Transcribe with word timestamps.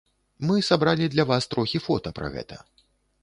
Мы 0.51 0.55
сабралі 0.67 1.09
для 1.15 1.25
вас 1.31 1.43
трохі 1.53 1.81
фота 1.87 2.13
пра 2.21 2.31
гэта. 2.37 2.57